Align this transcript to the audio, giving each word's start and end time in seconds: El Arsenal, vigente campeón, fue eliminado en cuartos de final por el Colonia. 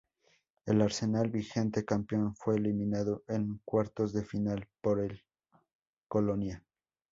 El 0.65 0.81
Arsenal, 0.81 1.29
vigente 1.29 1.85
campeón, 1.85 2.35
fue 2.35 2.55
eliminado 2.55 3.23
en 3.27 3.61
cuartos 3.63 4.13
de 4.13 4.23
final 4.25 4.67
por 4.81 4.99
el 4.99 5.21
Colonia. 6.07 6.63